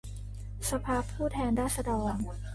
[0.69, 2.17] สภาผู้แทนราษฏร